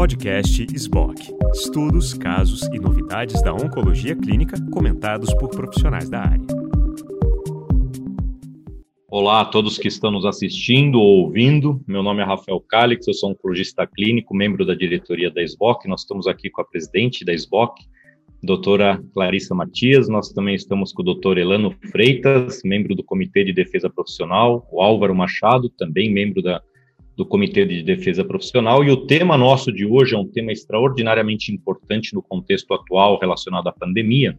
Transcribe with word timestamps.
Podcast 0.00 0.66
SBOC. 0.74 1.28
Estudos, 1.52 2.14
casos 2.14 2.62
e 2.72 2.78
novidades 2.78 3.42
da 3.42 3.52
oncologia 3.52 4.16
clínica 4.16 4.56
comentados 4.72 5.34
por 5.34 5.50
profissionais 5.50 6.08
da 6.08 6.20
área. 6.20 6.46
Olá 9.10 9.42
a 9.42 9.44
todos 9.44 9.76
que 9.76 9.88
estão 9.88 10.10
nos 10.10 10.24
assistindo 10.24 10.98
ou 10.98 11.24
ouvindo. 11.24 11.84
Meu 11.86 12.02
nome 12.02 12.22
é 12.22 12.24
Rafael 12.24 12.58
Calix, 12.60 13.06
eu 13.06 13.12
sou 13.12 13.32
oncologista 13.32 13.86
clínico, 13.86 14.34
membro 14.34 14.64
da 14.64 14.74
diretoria 14.74 15.30
da 15.30 15.42
SBOC. 15.42 15.86
Nós 15.86 16.00
estamos 16.00 16.26
aqui 16.26 16.48
com 16.48 16.62
a 16.62 16.64
presidente 16.64 17.22
da 17.22 17.34
SBOC, 17.34 17.82
doutora 18.42 19.04
Clarissa 19.12 19.54
Matias. 19.54 20.08
Nós 20.08 20.30
também 20.30 20.54
estamos 20.54 20.94
com 20.94 21.02
o 21.02 21.04
doutor 21.04 21.36
Elano 21.36 21.76
Freitas, 21.92 22.62
membro 22.64 22.94
do 22.94 23.04
Comitê 23.04 23.44
de 23.44 23.52
Defesa 23.52 23.90
Profissional, 23.90 24.66
o 24.72 24.80
Álvaro 24.80 25.14
Machado, 25.14 25.68
também 25.68 26.10
membro 26.10 26.40
da 26.40 26.62
do 27.20 27.26
Comitê 27.26 27.66
de 27.66 27.82
Defesa 27.82 28.24
Profissional, 28.24 28.82
e 28.82 28.90
o 28.90 29.04
tema 29.06 29.36
nosso 29.36 29.70
de 29.70 29.84
hoje 29.84 30.14
é 30.14 30.18
um 30.18 30.26
tema 30.26 30.52
extraordinariamente 30.52 31.52
importante 31.52 32.14
no 32.14 32.22
contexto 32.22 32.72
atual 32.72 33.18
relacionado 33.20 33.66
à 33.68 33.72
pandemia, 33.72 34.38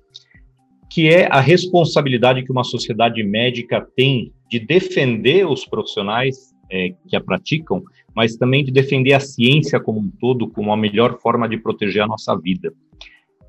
que 0.90 1.08
é 1.08 1.28
a 1.32 1.40
responsabilidade 1.40 2.44
que 2.44 2.52
uma 2.52 2.64
sociedade 2.64 3.22
médica 3.22 3.88
tem 3.96 4.34
de 4.50 4.60
defender 4.60 5.48
os 5.48 5.64
profissionais 5.64 6.56
é, 6.72 6.96
que 7.08 7.16
a 7.16 7.22
praticam, 7.22 7.84
mas 8.16 8.36
também 8.36 8.66
de 8.66 8.72
defender 8.72 9.14
a 9.14 9.20
ciência 9.20 9.80
como 9.80 10.00
um 10.00 10.10
todo 10.20 10.50
como 10.50 10.74
a 10.74 10.78
melhor 10.78 11.20
forma 11.20 11.48
de 11.48 11.58
proteger 11.58 12.02
a 12.02 12.08
nossa 12.08 12.36
vida. 12.36 12.74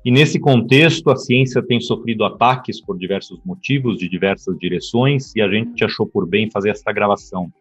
E 0.05 0.11
nesse 0.11 0.39
contexto, 0.39 1.09
a 1.09 1.15
ciência 1.15 1.63
tem 1.63 1.81
sofrido 1.81 2.23
ataques 2.23 2.79
por 2.79 2.99
diversos 2.99 3.39
motivos, 3.43 3.97
de 3.97 4.07
diversas 4.07 4.55
direções, 4.59 5.35
e 5.35 5.41
a 5.41 5.49
gente 5.49 5.83
achou 5.83 6.05
por 6.05 6.27
bem 6.27 6.51
fazer 6.51 6.69
essa 6.69 6.91
gravação. 6.91 7.51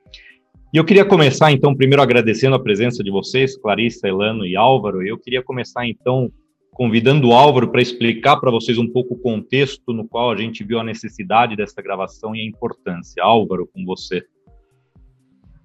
E 0.72 0.78
eu 0.78 0.86
queria 0.86 1.04
começar, 1.04 1.52
então, 1.52 1.76
primeiro 1.76 2.00
agradecendo 2.00 2.56
a 2.56 2.62
presença 2.62 3.04
de 3.04 3.10
vocês, 3.10 3.58
Clarissa, 3.58 4.08
Elano 4.08 4.46
e 4.46 4.56
Álvaro. 4.56 5.06
Eu 5.06 5.18
queria 5.18 5.42
começar, 5.42 5.86
então, 5.86 6.32
convidando 6.70 7.28
o 7.28 7.32
Álvaro 7.34 7.70
para 7.70 7.82
explicar 7.82 8.38
para 8.38 8.50
vocês 8.50 8.78
um 8.78 8.90
pouco 8.90 9.12
o 9.12 9.18
contexto 9.18 9.92
no 9.92 10.08
qual 10.08 10.30
a 10.30 10.36
gente 10.36 10.64
viu 10.64 10.80
a 10.80 10.82
necessidade 10.82 11.56
dessa 11.56 11.82
gravação 11.82 12.34
e 12.34 12.40
a 12.40 12.46
importância. 12.46 13.22
Álvaro, 13.22 13.68
com 13.70 13.84
você. 13.84 14.24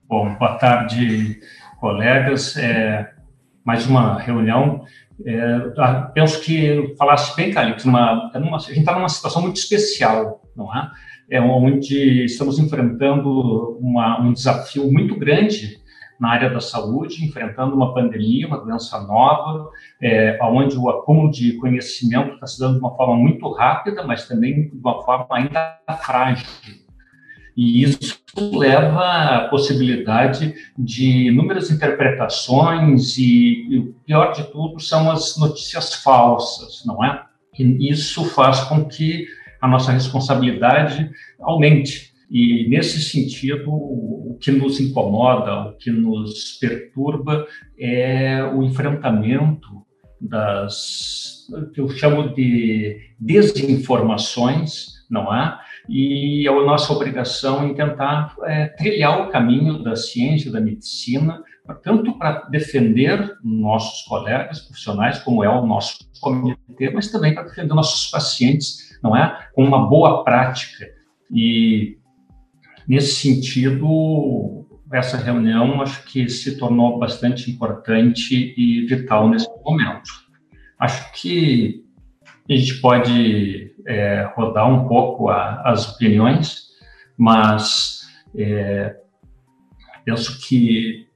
Bom, 0.09 0.36
boa 0.36 0.55
tarde, 0.55 1.39
colegas. 1.80 2.58
É, 2.58 3.09
mais 3.64 3.88
uma 3.88 4.19
reunião. 4.19 4.83
É, 5.25 5.59
penso 6.14 6.42
que 6.42 6.94
falasse 6.97 7.33
bem, 7.33 7.53
Calix, 7.53 7.88
a 7.88 8.30
gente 8.59 8.80
está 8.80 8.94
numa 8.94 9.08
situação 9.08 9.42
muito 9.42 9.55
especial, 9.55 10.42
não 10.58 10.75
é? 10.75 10.91
é 11.30 11.41
onde 11.41 12.25
estamos 12.25 12.58
enfrentando 12.59 13.77
uma, 13.80 14.19
um 14.22 14.33
desafio 14.33 14.91
muito 14.91 15.17
grande 15.17 15.77
na 16.19 16.30
área 16.30 16.49
da 16.49 16.59
saúde, 16.59 17.23
enfrentando 17.23 17.75
uma 17.75 17.94
pandemia, 17.94 18.47
uma 18.47 18.58
doença 18.58 18.99
nova, 19.02 19.69
é, 20.02 20.39
onde 20.41 20.75
o 20.75 20.89
acúmulo 20.89 21.30
de 21.30 21.53
conhecimento 21.58 22.33
está 22.33 22.47
se 22.47 22.59
dando 22.59 22.73
de 22.73 22.80
uma 22.80 22.95
forma 22.95 23.16
muito 23.16 23.49
rápida, 23.52 24.03
mas 24.03 24.27
também 24.27 24.69
de 24.69 24.77
uma 24.77 25.03
forma 25.03 25.27
ainda 25.30 25.80
frágil. 26.02 26.47
E 27.55 27.83
isso 27.83 28.17
leva 28.52 29.02
à 29.02 29.47
possibilidade 29.49 30.53
de 30.77 31.27
inúmeras 31.27 31.71
interpretações 31.71 33.17
e, 33.17 33.67
e 33.69 33.80
o 33.80 33.94
pior 34.05 34.31
de 34.31 34.44
tudo 34.52 34.80
são 34.80 35.09
as 35.09 35.38
notícias 35.38 35.95
falsas, 35.95 36.83
não 36.86 37.03
é? 37.03 37.23
E 37.58 37.89
isso 37.89 38.25
faz 38.25 38.59
com 38.61 38.86
que 38.86 39.25
a 39.61 39.67
nossa 39.67 39.91
responsabilidade 39.91 41.09
aumente. 41.39 42.11
E, 42.30 42.67
nesse 42.69 43.02
sentido, 43.02 43.72
o 43.72 44.38
que 44.41 44.52
nos 44.52 44.80
incomoda, 44.80 45.69
o 45.69 45.77
que 45.77 45.89
nos 45.89 46.58
perturba 46.59 47.47
é 47.80 48.44
o 48.44 48.64
enfrentamento 48.64 49.86
das 50.19 51.38
que 51.73 51.80
eu 51.80 51.89
chamo 51.89 52.33
de 52.33 52.99
desinformações, 53.19 54.87
não 55.09 55.33
é? 55.33 55.58
E 55.87 56.45
é 56.45 56.52
a 56.52 56.65
nossa 56.65 56.92
obrigação 56.92 57.65
em 57.65 57.73
tentar 57.73 58.36
é, 58.43 58.67
trilhar 58.67 59.21
o 59.21 59.30
caminho 59.30 59.81
da 59.81 59.95
ciência, 59.95 60.52
da 60.52 60.60
medicina, 60.60 61.42
tanto 61.83 62.17
para 62.17 62.42
defender 62.49 63.37
nossos 63.43 64.04
colegas 64.04 64.60
profissionais, 64.60 65.20
como 65.20 65.43
é 65.43 65.49
o 65.49 65.65
nosso 65.65 65.99
comitê, 66.20 66.89
mas 66.89 67.10
também 67.10 67.33
para 67.33 67.43
defender 67.43 67.73
nossos 67.73 68.10
pacientes 68.10 68.86
não 69.03 69.15
é? 69.15 69.47
Com 69.53 69.63
uma 69.63 69.87
boa 69.87 70.23
prática. 70.23 70.85
E, 71.31 71.97
nesse 72.87 73.15
sentido, 73.15 74.65
essa 74.91 75.17
reunião 75.17 75.81
acho 75.81 76.03
que 76.05 76.30
se 76.30 76.58
tornou 76.58 76.99
bastante 76.99 77.52
importante 77.52 78.53
e 78.57 78.86
vital 78.86 79.30
nesse 79.30 79.49
momento. 79.63 80.09
Acho 80.80 81.11
que 81.13 81.83
a 82.49 82.53
gente 82.53 82.75
pode 82.75 83.75
é, 83.86 84.31
rodar 84.36 84.69
um 84.69 84.87
pouco 84.87 85.30
a, 85.30 85.61
as 85.69 85.93
opiniões, 85.93 86.67
mas 87.17 88.07
é, 88.36 88.95
penso 90.05 90.39
que 90.47 91.07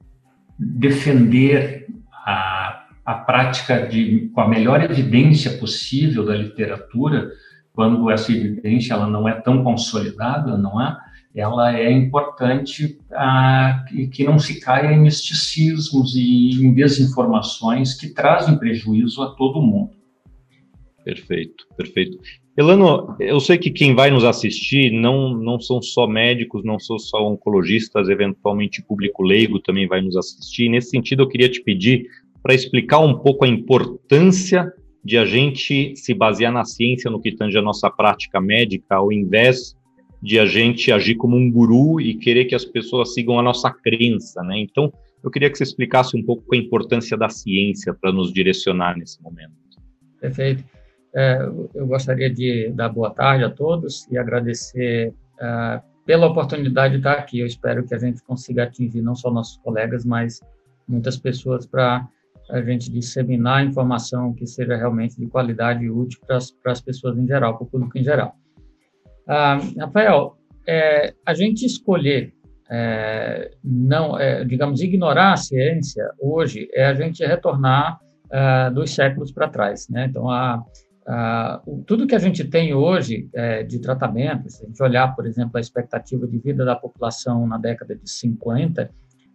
defender 0.59 1.87
a, 2.11 2.85
a 3.05 3.13
prática 3.15 3.87
de, 3.87 4.29
com 4.33 4.41
a 4.41 4.47
melhor 4.47 4.83
evidência 4.83 5.57
possível 5.57 6.25
da 6.25 6.35
literatura 6.35 7.31
quando 7.73 8.09
essa 8.09 8.31
evidência 8.31 8.93
ela 8.93 9.07
não 9.07 9.27
é 9.27 9.33
tão 9.33 9.63
consolidada, 9.63 10.57
não 10.57 10.81
é? 10.81 10.97
Ela 11.33 11.77
é 11.77 11.89
importante 11.89 12.99
ah, 13.13 13.85
que 14.11 14.23
não 14.23 14.37
se 14.37 14.59
caia 14.59 14.93
em 14.93 14.99
misticismos 14.99 16.13
e 16.15 16.51
em 16.61 16.73
desinformações 16.73 17.93
que 17.93 18.09
trazem 18.09 18.57
prejuízo 18.57 19.23
a 19.23 19.33
todo 19.35 19.61
mundo. 19.61 19.91
Perfeito, 21.05 21.65
perfeito. 21.77 22.17
Elano, 22.57 23.15
eu 23.17 23.39
sei 23.39 23.57
que 23.57 23.71
quem 23.71 23.95
vai 23.95 24.11
nos 24.11 24.25
assistir 24.25 24.91
não, 24.91 25.33
não 25.33 25.59
são 25.59 25.81
só 25.81 26.05
médicos, 26.05 26.65
não 26.65 26.77
são 26.77 26.99
só 26.99 27.25
oncologistas, 27.25 28.09
eventualmente 28.09 28.83
público 28.83 29.23
leigo 29.23 29.59
também 29.59 29.87
vai 29.87 30.01
nos 30.01 30.17
assistir. 30.17 30.67
Nesse 30.67 30.89
sentido, 30.89 31.23
eu 31.23 31.29
queria 31.29 31.49
te 31.49 31.63
pedir 31.63 32.07
para 32.43 32.53
explicar 32.53 32.99
um 32.99 33.17
pouco 33.17 33.45
a 33.45 33.47
importância 33.47 34.71
de 35.03 35.17
a 35.17 35.25
gente 35.25 35.95
se 35.95 36.13
basear 36.13 36.51
na 36.51 36.63
ciência 36.63 37.09
no 37.09 37.19
que 37.19 37.31
tange 37.31 37.57
a 37.57 37.61
nossa 37.61 37.89
prática 37.89 38.39
médica, 38.39 38.95
ao 38.95 39.11
invés 39.11 39.75
de 40.21 40.37
a 40.39 40.45
gente 40.45 40.91
agir 40.91 41.15
como 41.15 41.35
um 41.35 41.51
guru 41.51 41.99
e 41.99 42.13
querer 42.15 42.45
que 42.45 42.53
as 42.53 42.63
pessoas 42.63 43.13
sigam 43.13 43.39
a 43.39 43.43
nossa 43.43 43.71
crença, 43.71 44.43
né? 44.43 44.59
Então, 44.59 44.93
eu 45.23 45.31
queria 45.31 45.49
que 45.49 45.57
você 45.57 45.63
explicasse 45.63 46.15
um 46.15 46.23
pouco 46.23 46.53
a 46.53 46.57
importância 46.57 47.17
da 47.17 47.29
ciência 47.29 47.93
para 47.93 48.11
nos 48.11 48.31
direcionar 48.31 48.97
nesse 48.97 49.21
momento. 49.21 49.51
Perfeito. 50.19 50.63
É, 51.13 51.39
eu 51.73 51.87
gostaria 51.87 52.29
de 52.29 52.69
dar 52.69 52.89
boa 52.89 53.09
tarde 53.09 53.43
a 53.43 53.49
todos 53.49 54.07
e 54.11 54.17
agradecer 54.17 55.13
é, 55.39 55.81
pela 56.05 56.27
oportunidade 56.27 56.93
de 56.93 56.99
estar 56.99 57.13
aqui. 57.13 57.39
Eu 57.39 57.47
espero 57.47 57.83
que 57.83 57.93
a 57.93 57.99
gente 57.99 58.23
consiga 58.23 58.63
atingir 58.63 59.01
não 59.01 59.15
só 59.15 59.31
nossos 59.31 59.57
colegas, 59.57 60.05
mas 60.05 60.39
muitas 60.87 61.17
pessoas 61.17 61.65
para 61.65 62.07
a 62.51 62.61
gente 62.61 62.91
disseminar 62.91 63.65
informação 63.65 64.33
que 64.33 64.45
seja 64.45 64.75
realmente 64.75 65.17
de 65.17 65.25
qualidade 65.27 65.83
e 65.83 65.89
útil 65.89 66.19
para 66.27 66.37
as, 66.37 66.81
pessoas 66.81 67.17
em 67.17 67.25
geral, 67.25 67.57
para 67.57 67.63
o 67.65 67.69
público 67.69 67.97
em 67.97 68.03
geral. 68.03 68.35
Ah, 69.27 69.59
Rafael, 69.79 70.37
é, 70.67 71.13
a 71.25 71.33
gente 71.33 71.65
escolher 71.65 72.33
é, 72.69 73.51
não, 73.63 74.17
é, 74.17 74.45
digamos, 74.45 74.81
ignorar 74.81 75.33
a 75.33 75.37
ciência 75.37 76.09
hoje 76.17 76.69
é 76.73 76.85
a 76.85 76.93
gente 76.93 77.25
retornar 77.25 77.99
ah, 78.31 78.69
dos 78.69 78.91
séculos 78.91 79.31
para 79.31 79.49
trás, 79.49 79.89
né? 79.89 80.05
Então, 80.09 80.29
a, 80.29 80.63
a, 81.05 81.61
o, 81.65 81.83
tudo 81.85 82.07
que 82.07 82.15
a 82.15 82.19
gente 82.19 82.45
tem 82.45 82.73
hoje 82.73 83.29
é, 83.33 83.61
de 83.63 83.79
tratamento, 83.79 84.49
se 84.49 84.63
a 84.63 84.67
gente 84.67 84.81
olhar, 84.81 85.13
por 85.13 85.25
exemplo, 85.25 85.51
a 85.55 85.59
expectativa 85.59 86.25
de 86.25 86.37
vida 86.37 86.63
da 86.63 86.75
população 86.75 87.45
na 87.45 87.57
década 87.57 87.93
de 87.93 88.09
50, 88.09 88.89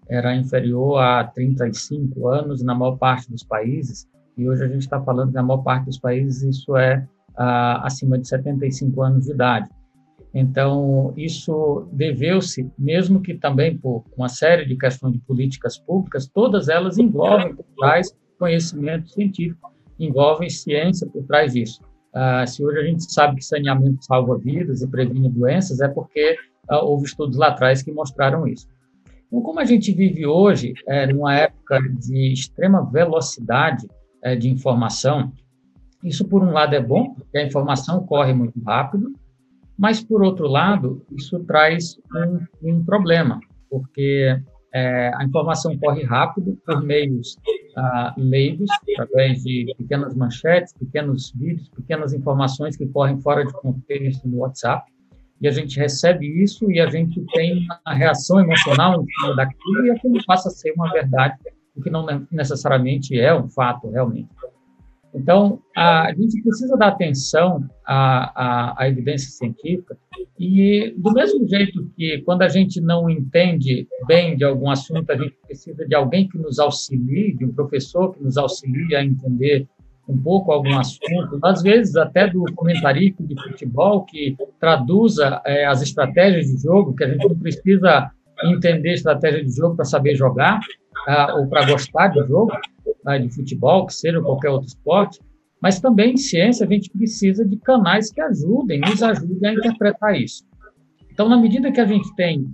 era 0.09 0.35
inferior 0.35 0.99
a 0.99 1.25
35 1.25 2.29
anos 2.29 2.63
na 2.63 2.75
maior 2.75 2.97
parte 2.97 3.31
dos 3.31 3.43
países, 3.43 4.09
e 4.37 4.49
hoje 4.49 4.65
a 4.65 4.69
gente 4.69 4.83
está 4.83 5.01
falando 5.01 5.29
que 5.29 5.35
na 5.35 5.43
maior 5.43 5.63
parte 5.63 5.87
dos 5.87 5.99
países 5.99 6.43
isso 6.43 6.77
é 6.77 7.07
ah, 7.37 7.87
acima 7.87 8.19
de 8.19 8.29
75 8.29 9.03
anos 9.03 9.25
de 9.25 9.33
idade. 9.33 9.69
Então, 10.35 11.15
isso 11.17 11.89
deveu-se, 11.93 12.71
mesmo 12.79 13.23
que 13.23 13.35
também 13.35 13.79
por 13.79 14.05
uma 14.17 14.29
série 14.29 14.67
de 14.67 14.77
questões 14.77 15.15
de 15.15 15.19
políticas 15.21 15.79
públicas, 15.79 16.27
todas 16.27 16.69
elas 16.69 16.99
envolvem 16.99 17.55
por 17.55 17.65
trás 17.79 18.15
conhecimento 18.39 19.09
científico, 19.09 19.73
envolvem 19.99 20.51
ciência 20.51 21.07
por 21.07 21.25
trás 21.25 21.55
disso. 21.55 21.81
Ah, 22.15 22.47
se 22.47 22.63
hoje 22.63 22.79
a 22.79 22.83
gente 22.83 23.11
sabe 23.11 23.37
que 23.37 23.45
saneamento 23.45 24.05
salva 24.05 24.39
vidas 24.39 24.83
e 24.83 24.89
previne 24.89 25.31
doenças, 25.31 25.81
é 25.81 25.89
porque 25.89 26.37
ah, 26.69 26.83
houve 26.83 27.07
estudos 27.07 27.39
lá 27.39 27.49
atrás 27.49 27.83
que 27.83 27.91
mostraram 27.91 28.47
isso. 28.47 28.69
Então, 29.27 29.41
como 29.43 29.61
a 29.61 29.65
gente 29.65 29.93
vive 29.93 30.27
hoje, 30.27 30.75
é, 30.87 31.07
numa 31.07 31.35
época 31.35 31.81
de 31.99 32.33
extrema 32.33 32.85
velocidade 32.91 33.87
é, 34.23 34.37
de 34.37 34.49
informação, 34.49 35.33
isso, 36.03 36.25
por 36.25 36.43
um 36.43 36.53
lado, 36.53 36.75
é 36.75 36.81
bom, 36.81 37.15
porque 37.15 37.39
a 37.39 37.45
informação 37.45 38.07
corre 38.07 38.33
muito 38.33 38.61
rápido, 38.63 39.13
mas, 39.77 40.03
por 40.03 40.23
outro 40.23 40.47
lado, 40.47 41.05
isso 41.11 41.41
traz 41.41 41.99
um, 42.63 42.71
um 42.71 42.85
problema, 42.85 43.41
porque 43.69 44.41
é, 44.73 45.11
a 45.15 45.25
informação 45.25 45.77
corre 45.79 46.05
rápido 46.05 46.57
por 46.65 46.83
meios 46.83 47.37
ah, 47.77 48.15
leigos, 48.17 48.71
através 48.99 49.43
de 49.43 49.75
pequenas 49.77 50.15
manchetes, 50.15 50.73
pequenos 50.73 51.33
vídeos, 51.35 51.69
pequenas 51.71 52.13
informações 52.13 52.77
que 52.77 52.87
correm 52.87 53.21
fora 53.21 53.45
de 53.45 53.53
contexto 53.53 54.29
no 54.29 54.39
WhatsApp, 54.39 54.91
e 55.41 55.49
a 55.49 55.51
gente 55.51 55.79
recebe 55.79 56.27
isso 56.43 56.71
e 56.71 56.81
a 56.81 56.89
gente 56.89 57.21
tem 57.35 57.67
uma 57.85 57.95
reação 57.95 58.41
emocional 58.41 59.03
em 59.03 59.07
cima 59.21 59.37
daquilo 59.37 59.87
e 59.87 59.91
aquilo 59.91 60.25
passa 60.27 60.49
a 60.49 60.53
ser 60.53 60.73
uma 60.73 60.91
verdade, 60.93 61.37
o 61.77 61.83
que 61.83 61.91
não 61.91 62.07
necessariamente 62.31 63.19
é 63.19 63.35
um 63.35 63.49
fato 63.49 63.91
realmente. 63.91 64.31
Então, 65.17 65.61
a, 65.75 66.13
gente 66.15 66.43
precisa 66.43 66.77
dar 66.77 66.89
atenção 66.89 67.67
à, 67.87 68.75
à, 68.75 68.83
à, 68.83 68.89
evidência 68.89 69.31
científica 69.31 69.97
e, 70.39 70.95
do 70.99 71.11
mesmo 71.13 71.49
jeito 71.49 71.91
que, 71.97 72.19
quando 72.19 72.43
a 72.43 72.49
gente 72.49 72.83
não 72.83 73.09
entende 73.09 73.89
bem 74.07 74.37
de 74.37 74.45
algum 74.45 74.71
assunto, 74.71 75.11
a 75.11 75.17
gente 75.17 75.35
precisa 75.47 75.87
de 75.87 75.95
alguém 75.95 76.29
que 76.29 76.37
nos 76.37 76.59
auxilie, 76.59 77.35
de 77.35 77.47
um 77.47 77.53
professor 77.53 78.15
que 78.15 78.23
nos 78.23 78.37
auxilie 78.37 78.95
a 78.95 79.03
entender 79.03 79.67
um 80.09 80.17
pouco 80.17 80.53
algum 80.53 80.79
assunto, 80.79 81.39
às 81.43 81.63
vezes 81.63 81.97
até 81.97 82.29
do 82.29 82.45
comentarista 82.55 83.23
de 83.25 83.35
futebol 83.43 84.05
que 84.05 84.37
traduza 84.61 85.41
é, 85.45 85.67
as 85.67 85.83
estratégias 85.83 86.47
de 86.47 86.63
jogo, 86.63 86.95
que 86.95 87.05
a 87.05 87.09
gente 87.09 87.29
não 87.29 87.37
precisa 87.37 88.11
entender 88.45 88.93
estratégia 88.93 89.45
de 89.45 89.51
jogo 89.51 89.75
para 89.75 89.85
saber 89.85 90.15
jogar 90.15 90.61
uh, 91.09 91.39
ou 91.39 91.49
para 91.49 91.67
gostar 91.67 92.09
de 92.09 92.21
jogo, 92.27 92.53
uh, 93.07 93.19
de 93.19 93.35
futebol, 93.35 93.87
que 93.87 93.95
seja 93.95 94.21
qualquer 94.21 94.51
outro 94.51 94.69
esporte, 94.69 95.21
mas 95.61 95.81
também 95.81 96.13
em 96.13 96.17
ciência 96.17 96.67
a 96.67 96.69
gente 96.69 96.91
precisa 96.91 97.45
de 97.45 97.57
canais 97.57 98.11
que 98.11 98.21
ajudem, 98.21 98.81
nos 98.81 99.03
ajudem 99.03 99.51
a 99.51 99.55
interpretar 99.55 100.21
isso. 100.21 100.45
Então, 101.11 101.29
na 101.29 101.37
medida 101.37 101.73
que 101.73 101.81
a 101.81 101.87
gente 101.87 102.15
tem 102.15 102.47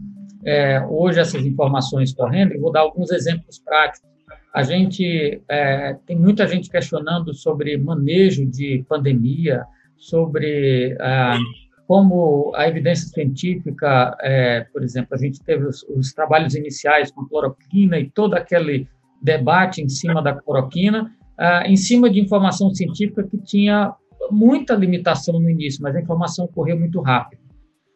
é, 0.44 0.80
hoje 0.88 1.18
essas 1.18 1.44
informações 1.44 2.14
correndo, 2.14 2.52
eu 2.52 2.60
vou 2.60 2.72
dar 2.72 2.80
alguns 2.80 3.10
exemplos 3.10 3.58
práticos 3.58 4.11
a 4.54 4.62
gente 4.62 5.42
é, 5.48 5.96
tem 6.06 6.16
muita 6.16 6.46
gente 6.46 6.70
questionando 6.70 7.32
sobre 7.34 7.76
manejo 7.78 8.44
de 8.44 8.84
pandemia, 8.88 9.64
sobre 9.96 10.96
ah, 11.00 11.38
como 11.86 12.52
a 12.54 12.68
evidência 12.68 13.08
científica, 13.08 14.16
é, 14.20 14.66
por 14.72 14.82
exemplo, 14.82 15.14
a 15.14 15.18
gente 15.18 15.40
teve 15.42 15.66
os, 15.66 15.82
os, 15.84 16.12
trabalhos 16.12 16.54
iniciais 16.54 17.10
com 17.10 17.24
cloroquina 17.26 17.98
e 17.98 18.10
todo 18.10 18.34
aquele 18.34 18.86
debate 19.22 19.80
em 19.80 19.88
cima 19.88 20.22
da 20.22 20.34
cloroquina, 20.34 21.10
ah, 21.38 21.62
em 21.66 21.76
cima 21.76 22.10
de 22.10 22.20
informação 22.20 22.74
científica 22.74 23.22
que 23.22 23.38
tinha 23.38 23.94
muita 24.30 24.74
limitação 24.74 25.40
no 25.40 25.48
início, 25.48 25.82
mas 25.82 25.96
a 25.96 26.00
informação 26.00 26.46
correu 26.46 26.78
muito 26.78 27.00
rápido. 27.00 27.42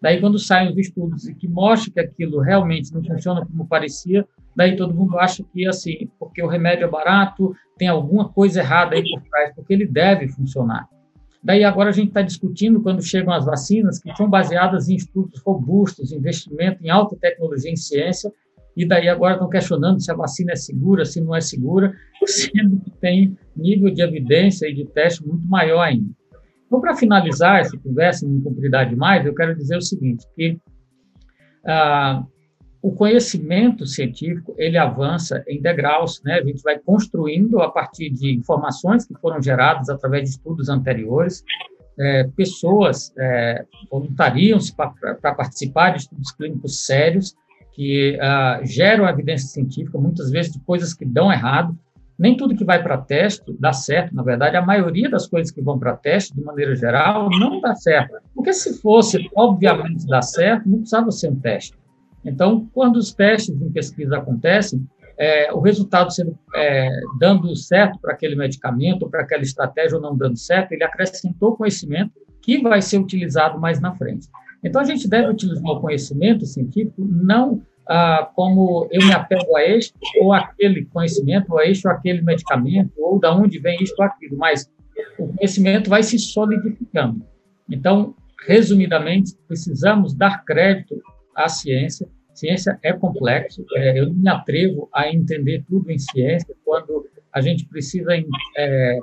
Daí, 0.00 0.20
quando 0.20 0.38
saem 0.38 0.70
os 0.70 0.78
estudos 0.78 1.26
e 1.26 1.34
que 1.34 1.48
mostram 1.48 1.92
que 1.92 2.00
aquilo 2.00 2.40
realmente 2.40 2.92
não 2.92 3.02
funciona 3.02 3.44
como 3.44 3.66
parecia, 3.66 4.26
daí 4.54 4.76
todo 4.76 4.94
mundo 4.94 5.18
acha 5.18 5.42
que, 5.52 5.66
assim, 5.66 6.08
porque 6.36 6.42
o 6.42 6.46
remédio 6.46 6.84
é 6.84 6.90
barato, 6.90 7.56
tem 7.78 7.88
alguma 7.88 8.28
coisa 8.28 8.60
errada 8.60 8.94
aí 8.94 9.02
por 9.02 9.22
trás, 9.22 9.54
porque 9.54 9.72
ele 9.72 9.86
deve 9.86 10.28
funcionar. 10.28 10.86
Daí 11.42 11.64
agora 11.64 11.88
a 11.88 11.92
gente 11.92 12.08
está 12.08 12.20
discutindo 12.20 12.82
quando 12.82 13.02
chegam 13.02 13.32
as 13.32 13.46
vacinas, 13.46 13.98
que 13.98 14.14
são 14.14 14.28
baseadas 14.28 14.90
em 14.90 14.96
estudos 14.96 15.40
robustos, 15.40 16.12
investimento 16.12 16.84
em 16.84 16.90
alta 16.90 17.16
tecnologia 17.18 17.70
em 17.70 17.76
ciência, 17.76 18.30
e 18.76 18.86
daí 18.86 19.08
agora 19.08 19.34
estão 19.34 19.48
questionando 19.48 19.98
se 19.98 20.10
a 20.10 20.14
vacina 20.14 20.52
é 20.52 20.56
segura, 20.56 21.06
se 21.06 21.22
não 21.22 21.34
é 21.34 21.40
segura, 21.40 21.94
sendo 22.26 22.80
que 22.80 22.90
tem 22.90 23.38
nível 23.56 23.90
de 23.90 24.02
evidência 24.02 24.68
e 24.68 24.74
de 24.74 24.84
teste 24.84 25.26
muito 25.26 25.48
maior 25.48 25.80
ainda. 25.80 26.10
Então, 26.66 26.82
para 26.82 26.96
finalizar 26.96 27.60
essa 27.60 27.78
conversa, 27.78 28.28
não 28.28 28.42
cumpridade 28.42 28.90
demais, 28.90 29.24
eu 29.24 29.34
quero 29.34 29.56
dizer 29.56 29.78
o 29.78 29.80
seguinte, 29.80 30.26
que 30.34 30.58
ah, 31.64 32.22
o 32.86 32.92
conhecimento 32.92 33.84
científico 33.84 34.54
ele 34.56 34.78
avança 34.78 35.42
em 35.48 35.60
degraus, 35.60 36.22
né? 36.24 36.34
A 36.34 36.44
gente 36.44 36.62
vai 36.62 36.78
construindo 36.78 37.60
a 37.60 37.68
partir 37.68 38.10
de 38.10 38.32
informações 38.32 39.04
que 39.04 39.12
foram 39.14 39.42
geradas 39.42 39.88
através 39.88 40.22
de 40.22 40.30
estudos 40.30 40.68
anteriores. 40.68 41.42
É, 41.98 42.30
pessoas 42.36 43.12
é, 43.18 43.64
voluntariam-se 43.90 44.72
para 44.72 45.34
participar 45.34 45.94
de 45.94 46.02
estudos 46.02 46.30
clínicos 46.30 46.86
sérios 46.86 47.34
que 47.72 48.16
ah, 48.20 48.60
geram 48.62 49.08
evidência 49.08 49.48
científica, 49.48 49.98
muitas 49.98 50.30
vezes 50.30 50.52
de 50.52 50.60
coisas 50.60 50.94
que 50.94 51.04
dão 51.04 51.32
errado. 51.32 51.76
Nem 52.16 52.36
tudo 52.36 52.54
que 52.54 52.64
vai 52.64 52.80
para 52.80 52.98
teste 52.98 53.52
dá 53.58 53.72
certo, 53.72 54.14
na 54.14 54.22
verdade, 54.22 54.56
a 54.56 54.64
maioria 54.64 55.10
das 55.10 55.26
coisas 55.26 55.50
que 55.50 55.60
vão 55.60 55.76
para 55.76 55.96
teste, 55.96 56.36
de 56.36 56.40
maneira 56.40 56.76
geral, 56.76 57.28
não 57.30 57.60
dá 57.60 57.74
certo. 57.74 58.14
Porque 58.32 58.52
se 58.52 58.80
fosse, 58.80 59.28
obviamente, 59.34 60.06
dar 60.06 60.22
certo, 60.22 60.68
não 60.68 60.78
precisava 60.78 61.10
ser 61.10 61.30
um 61.30 61.40
teste. 61.40 61.76
Então, 62.26 62.68
quando 62.74 62.96
os 62.96 63.14
testes 63.14 63.60
em 63.60 63.70
pesquisa 63.70 64.18
acontecem, 64.18 64.84
é, 65.18 65.50
o 65.52 65.60
resultado 65.60 66.12
sendo 66.12 66.36
é, 66.54 66.90
dando 67.18 67.54
certo 67.56 67.98
para 68.00 68.12
aquele 68.12 68.34
medicamento, 68.34 69.08
para 69.08 69.22
aquela 69.22 69.42
estratégia 69.42 69.96
ou 69.96 70.02
não 70.02 70.16
dando 70.16 70.36
certo, 70.36 70.72
ele 70.72 70.84
acrescentou 70.84 71.56
conhecimento 71.56 72.12
que 72.42 72.60
vai 72.60 72.82
ser 72.82 72.98
utilizado 72.98 73.58
mais 73.58 73.80
na 73.80 73.94
frente. 73.94 74.28
Então, 74.62 74.80
a 74.80 74.84
gente 74.84 75.08
deve 75.08 75.28
utilizar 75.28 75.70
o 75.70 75.80
conhecimento 75.80 76.44
científico 76.44 77.06
não 77.08 77.62
ah, 77.88 78.28
como 78.34 78.88
eu 78.90 79.06
me 79.06 79.12
apego 79.12 79.56
a 79.56 79.62
este 79.62 79.94
ou 80.20 80.32
aquele 80.32 80.84
conhecimento, 80.86 81.52
ou 81.52 81.58
a 81.58 81.66
este 81.66 81.86
ou 81.86 81.94
aquele 81.94 82.20
medicamento, 82.20 82.92
ou 82.98 83.18
da 83.18 83.34
onde 83.34 83.58
vem 83.60 83.80
isto 83.80 83.98
ou 83.98 84.04
aquilo, 84.04 84.36
mas 84.36 84.68
o 85.18 85.28
conhecimento 85.28 85.88
vai 85.88 86.02
se 86.02 86.18
solidificando. 86.18 87.24
Então, 87.70 88.14
resumidamente, 88.46 89.36
precisamos 89.46 90.14
dar 90.14 90.44
crédito 90.44 91.00
à 91.36 91.48
ciência 91.48 92.08
Ciência 92.36 92.78
é 92.82 92.92
complexo, 92.92 93.64
é, 93.74 93.98
eu 93.98 94.08
não 94.08 94.14
me 94.14 94.28
atrevo 94.28 94.90
a 94.92 95.08
entender 95.08 95.64
tudo 95.66 95.90
em 95.90 95.98
ciência 95.98 96.54
quando 96.66 97.08
a 97.32 97.40
gente 97.40 97.66
precisa 97.66 98.10
é, 98.58 98.98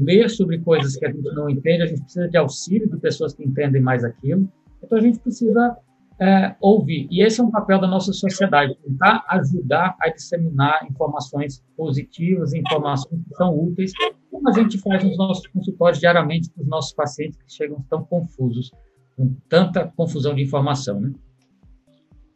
ler 0.00 0.30
sobre 0.30 0.58
coisas 0.60 0.96
que 0.96 1.04
a 1.04 1.12
gente 1.12 1.22
não 1.34 1.50
entende, 1.50 1.82
a 1.82 1.86
gente 1.86 2.00
precisa 2.00 2.28
de 2.28 2.38
auxílio 2.38 2.88
de 2.88 2.96
pessoas 2.96 3.34
que 3.34 3.44
entendem 3.44 3.82
mais 3.82 4.04
aquilo, 4.04 4.50
então 4.82 4.96
a 4.96 5.02
gente 5.02 5.18
precisa 5.18 5.76
é, 6.18 6.56
ouvir. 6.62 7.06
E 7.10 7.22
esse 7.22 7.42
é 7.42 7.44
um 7.44 7.50
papel 7.50 7.78
da 7.78 7.86
nossa 7.86 8.10
sociedade, 8.14 8.74
tentar 8.82 9.22
ajudar 9.28 9.94
a 10.00 10.08
disseminar 10.08 10.86
informações 10.90 11.62
positivas, 11.76 12.54
informações 12.54 13.22
que 13.22 13.34
são 13.34 13.54
úteis, 13.54 13.92
como 14.30 14.48
a 14.48 14.52
gente 14.52 14.78
faz 14.78 15.04
nos 15.04 15.18
nossos 15.18 15.46
consultórios 15.48 16.00
diariamente 16.00 16.48
para 16.50 16.62
os 16.62 16.68
nossos 16.68 16.94
pacientes 16.94 17.36
que 17.36 17.52
chegam 17.52 17.84
tão 17.90 18.02
confusos, 18.02 18.72
com 19.14 19.36
tanta 19.46 19.92
confusão 19.94 20.34
de 20.34 20.42
informação, 20.42 20.98
né? 20.98 21.12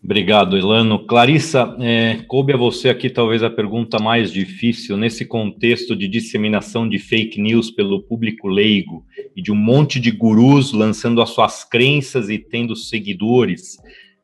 Obrigado, 0.05 0.57
Elano. 0.57 1.07
Clarissa, 1.07 1.77
é, 1.79 2.17
coube 2.27 2.53
a 2.53 2.57
você 2.57 2.89
aqui 2.89 3.09
talvez 3.09 3.41
a 3.45 3.49
pergunta 3.49 4.01
mais 4.01 4.33
difícil 4.33 4.97
nesse 4.97 5.25
contexto 5.25 5.95
de 5.95 6.09
disseminação 6.09 6.89
de 6.89 6.99
fake 6.99 7.41
news 7.41 7.71
pelo 7.71 8.03
público 8.03 8.49
leigo 8.49 9.07
e 9.37 9.41
de 9.41 9.53
um 9.53 9.55
monte 9.55 10.01
de 10.01 10.11
gurus 10.11 10.73
lançando 10.73 11.23
as 11.23 11.31
suas 11.31 11.63
crenças 11.63 12.29
e 12.29 12.37
tendo 12.37 12.75
seguidores. 12.75 13.77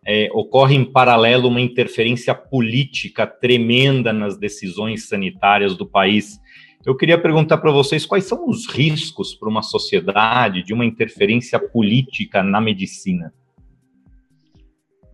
É, 0.04 0.28
ocorre 0.32 0.75
em 0.75 0.85
paralelo 0.85 1.49
uma 1.49 1.61
interferência 1.61 2.35
política 2.35 3.25
tremenda 3.25 4.12
nas 4.12 4.37
decisões 4.37 5.06
sanitárias 5.06 5.76
do 5.76 5.87
país. 5.87 6.40
Eu 6.85 6.97
queria 6.97 7.18
perguntar 7.20 7.58
para 7.58 7.70
vocês 7.70 8.04
quais 8.04 8.25
são 8.25 8.49
os 8.49 8.66
riscos 8.66 9.32
para 9.32 9.49
uma 9.49 9.62
sociedade 9.62 10.64
de 10.64 10.75
uma 10.75 10.85
interferência 10.85 11.58
política 11.61 12.42
na 12.42 12.61
medicina. 12.61 13.32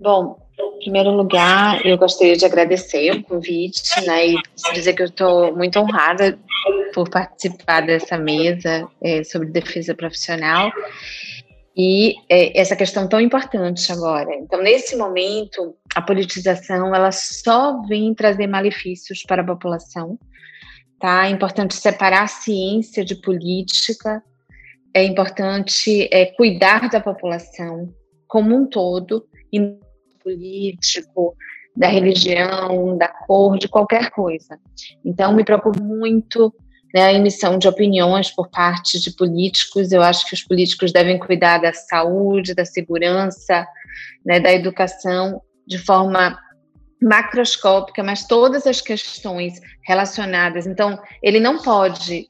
Bom, 0.00 0.43
em 0.76 0.78
primeiro 0.80 1.10
lugar, 1.10 1.84
eu 1.84 1.96
gostaria 1.96 2.36
de 2.36 2.44
agradecer 2.44 3.10
o 3.12 3.22
convite, 3.22 3.82
né, 4.06 4.28
e 4.28 4.36
dizer 4.72 4.94
que 4.94 5.02
eu 5.02 5.06
estou 5.06 5.54
muito 5.56 5.78
honrada 5.78 6.38
por 6.92 7.08
participar 7.08 7.82
dessa 7.82 8.16
mesa 8.18 8.88
é, 9.02 9.24
sobre 9.24 9.48
defesa 9.48 9.94
profissional 9.94 10.70
e 11.76 12.14
é, 12.28 12.58
essa 12.58 12.76
questão 12.76 13.08
tão 13.08 13.20
importante 13.20 13.90
agora. 13.90 14.32
Então, 14.36 14.62
nesse 14.62 14.96
momento, 14.96 15.74
a 15.94 16.00
politização 16.00 16.94
ela 16.94 17.10
só 17.10 17.82
vem 17.82 18.14
trazer 18.14 18.46
malefícios 18.46 19.22
para 19.24 19.42
a 19.42 19.46
população. 19.46 20.18
Tá? 21.00 21.26
É 21.26 21.30
importante 21.30 21.74
separar 21.74 22.28
ciência 22.28 23.04
de 23.04 23.16
política. 23.16 24.22
É 24.94 25.02
importante 25.02 26.08
é, 26.12 26.26
cuidar 26.26 26.88
da 26.88 27.00
população 27.00 27.92
como 28.28 28.54
um 28.54 28.66
todo 28.66 29.26
e 29.52 29.60
político, 30.24 31.36
da 31.76 31.88
religião, 31.88 32.96
da 32.96 33.08
cor, 33.08 33.58
de 33.58 33.68
qualquer 33.68 34.10
coisa. 34.10 34.58
Então, 35.04 35.34
me 35.34 35.44
preocupa 35.44 35.80
muito 35.82 36.54
né, 36.94 37.06
a 37.06 37.12
emissão 37.12 37.58
de 37.58 37.66
opiniões 37.66 38.30
por 38.30 38.48
parte 38.48 39.00
de 39.00 39.10
políticos. 39.10 39.90
Eu 39.90 40.02
acho 40.02 40.26
que 40.26 40.34
os 40.34 40.42
políticos 40.42 40.92
devem 40.92 41.18
cuidar 41.18 41.58
da 41.58 41.72
saúde, 41.72 42.54
da 42.54 42.64
segurança, 42.64 43.66
né, 44.24 44.38
da 44.38 44.52
educação 44.52 45.42
de 45.66 45.78
forma 45.78 46.38
macroscópica, 47.02 48.02
mas 48.02 48.26
todas 48.26 48.66
as 48.66 48.80
questões 48.80 49.60
relacionadas. 49.82 50.66
Então, 50.66 50.98
ele 51.22 51.40
não 51.40 51.58
pode, 51.58 52.28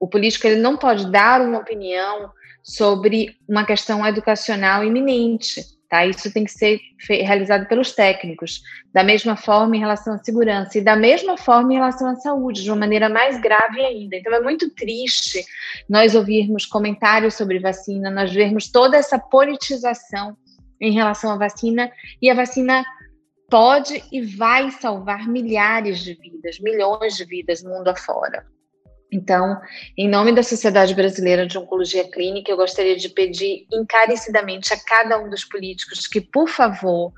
o 0.00 0.08
político 0.08 0.46
ele 0.46 0.60
não 0.60 0.76
pode 0.76 1.10
dar 1.10 1.42
uma 1.42 1.58
opinião 1.58 2.30
sobre 2.62 3.36
uma 3.46 3.64
questão 3.64 4.04
educacional 4.04 4.82
iminente 4.82 5.75
Tá? 5.88 6.04
Isso 6.04 6.32
tem 6.32 6.44
que 6.44 6.50
ser 6.50 6.80
realizado 7.00 7.68
pelos 7.68 7.92
técnicos, 7.92 8.60
da 8.92 9.04
mesma 9.04 9.36
forma 9.36 9.76
em 9.76 9.78
relação 9.78 10.14
à 10.14 10.18
segurança 10.18 10.78
e 10.78 10.80
da 10.80 10.96
mesma 10.96 11.38
forma 11.38 11.72
em 11.72 11.76
relação 11.76 12.08
à 12.08 12.16
saúde, 12.16 12.64
de 12.64 12.70
uma 12.70 12.78
maneira 12.78 13.08
mais 13.08 13.40
grave 13.40 13.80
ainda. 13.80 14.16
Então 14.16 14.34
é 14.34 14.40
muito 14.40 14.68
triste 14.70 15.44
nós 15.88 16.16
ouvirmos 16.16 16.66
comentários 16.66 17.34
sobre 17.34 17.60
vacina, 17.60 18.10
nós 18.10 18.32
vermos 18.32 18.68
toda 18.68 18.96
essa 18.96 19.16
politização 19.16 20.36
em 20.80 20.92
relação 20.92 21.30
à 21.30 21.36
vacina 21.36 21.90
e 22.20 22.28
a 22.28 22.34
vacina 22.34 22.84
pode 23.48 24.02
e 24.10 24.20
vai 24.20 24.70
salvar 24.72 25.28
milhares 25.28 26.00
de 26.00 26.14
vidas, 26.14 26.58
milhões 26.58 27.16
de 27.16 27.24
vidas 27.24 27.62
mundo 27.62 27.88
afora. 27.88 28.44
Então, 29.10 29.60
em 29.96 30.08
nome 30.08 30.32
da 30.32 30.42
Sociedade 30.42 30.94
Brasileira 30.94 31.46
de 31.46 31.56
Oncologia 31.56 32.08
Clínica, 32.10 32.50
eu 32.50 32.56
gostaria 32.56 32.96
de 32.96 33.08
pedir 33.08 33.66
encarecidamente 33.72 34.72
a 34.72 34.76
cada 34.78 35.18
um 35.18 35.30
dos 35.30 35.44
políticos 35.44 36.06
que, 36.06 36.20
por 36.20 36.48
favor, 36.48 37.12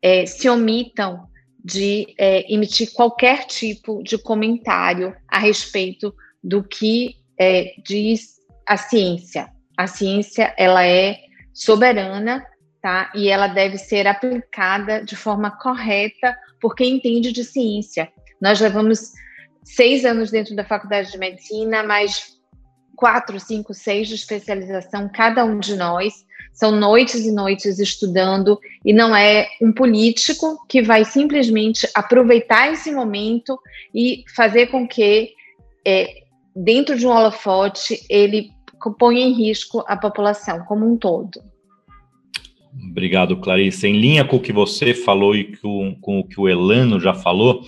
é, 0.00 0.24
se 0.24 0.48
omitam 0.48 1.28
de 1.62 2.14
é, 2.18 2.52
emitir 2.52 2.92
qualquer 2.92 3.44
tipo 3.44 4.02
de 4.02 4.16
comentário 4.16 5.14
a 5.28 5.38
respeito 5.38 6.14
do 6.42 6.62
que 6.62 7.16
é, 7.38 7.74
diz 7.84 8.38
a 8.66 8.76
ciência. 8.76 9.50
A 9.76 9.86
ciência 9.86 10.54
ela 10.56 10.86
é 10.86 11.18
soberana, 11.52 12.44
tá? 12.80 13.10
E 13.14 13.28
ela 13.28 13.48
deve 13.48 13.76
ser 13.76 14.06
aplicada 14.06 15.04
de 15.04 15.14
forma 15.14 15.50
correta 15.50 16.34
por 16.60 16.74
quem 16.74 16.96
entende 16.96 17.32
de 17.32 17.44
ciência. 17.44 18.10
Nós 18.40 18.60
levamos 18.60 19.12
seis 19.74 20.04
anos 20.04 20.30
dentro 20.30 20.54
da 20.56 20.64
faculdade 20.64 21.12
de 21.12 21.18
medicina, 21.18 21.82
mais 21.82 22.38
quatro, 22.96 23.38
cinco, 23.38 23.72
seis 23.72 24.08
de 24.08 24.14
especialização, 24.14 25.10
cada 25.12 25.44
um 25.44 25.58
de 25.58 25.76
nós. 25.76 26.26
São 26.52 26.72
noites 26.72 27.24
e 27.24 27.30
noites 27.30 27.78
estudando, 27.78 28.58
e 28.84 28.92
não 28.92 29.14
é 29.14 29.48
um 29.62 29.72
político 29.72 30.58
que 30.68 30.82
vai 30.82 31.04
simplesmente 31.04 31.88
aproveitar 31.94 32.72
esse 32.72 32.90
momento 32.90 33.56
e 33.94 34.24
fazer 34.34 34.66
com 34.66 34.86
que, 34.88 35.30
é, 35.86 36.22
dentro 36.56 36.98
de 36.98 37.06
um 37.06 37.10
holofote, 37.10 38.00
ele 38.10 38.50
ponha 38.98 39.20
em 39.20 39.32
risco 39.32 39.84
a 39.86 39.96
população 39.96 40.64
como 40.64 40.84
um 40.84 40.96
todo. 40.96 41.40
Obrigado, 42.90 43.36
Clarice. 43.36 43.86
Em 43.86 44.00
linha 44.00 44.24
com 44.24 44.36
o 44.36 44.40
que 44.40 44.52
você 44.52 44.94
falou 44.94 45.36
e 45.36 45.56
com, 45.56 45.96
com 46.00 46.20
o 46.20 46.24
que 46.24 46.40
o 46.40 46.48
Elano 46.48 46.98
já 46.98 47.14
falou, 47.14 47.64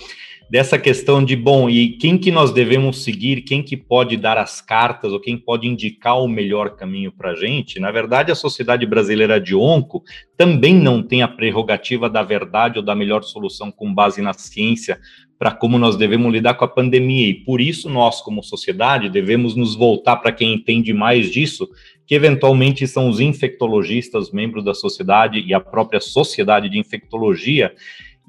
dessa 0.51 0.77
questão 0.77 1.25
de, 1.25 1.37
bom, 1.37 1.71
e 1.71 1.91
quem 1.91 2.19
que 2.19 2.33
nós 2.33 2.53
devemos 2.53 3.05
seguir, 3.05 3.43
quem 3.43 3.63
que 3.63 3.77
pode 3.77 4.17
dar 4.17 4.37
as 4.37 4.61
cartas, 4.61 5.13
ou 5.13 5.21
quem 5.21 5.39
pode 5.39 5.69
indicar 5.69 6.21
o 6.21 6.27
melhor 6.27 6.71
caminho 6.75 7.13
para 7.13 7.31
a 7.31 7.37
gente, 7.37 7.79
na 7.79 7.93
verdade, 7.93 8.33
a 8.33 8.35
Sociedade 8.35 8.85
Brasileira 8.85 9.41
de 9.41 9.55
Onco 9.55 10.03
também 10.37 10.75
não 10.75 11.05
tem 11.05 11.23
a 11.23 11.29
prerrogativa 11.29 12.11
da 12.11 12.25
verdade 12.25 12.81
ou 12.81 12.85
da 12.85 12.97
melhor 12.97 13.23
solução 13.23 13.71
com 13.71 13.95
base 13.95 14.21
na 14.21 14.33
ciência 14.33 14.99
para 15.39 15.53
como 15.53 15.79
nós 15.79 15.97
devemos 15.97 16.31
lidar 16.31 16.53
com 16.53 16.67
a 16.67 16.69
pandemia, 16.69 17.27
e 17.29 17.33
por 17.33 17.63
isso 17.63 17.89
nós, 17.89 18.21
como 18.21 18.43
sociedade, 18.43 19.09
devemos 19.09 19.57
nos 19.57 19.75
voltar 19.75 20.17
para 20.17 20.33
quem 20.33 20.53
entende 20.53 20.93
mais 20.93 21.31
disso, 21.31 21.67
que 22.07 22.15
eventualmente 22.15 22.87
são 22.87 23.09
os 23.09 23.21
infectologistas, 23.21 24.31
membros 24.33 24.63
da 24.63 24.75
sociedade 24.75 25.41
e 25.41 25.55
a 25.55 25.61
própria 25.61 25.99
sociedade 25.99 26.69
de 26.69 26.79
infectologia, 26.79 27.73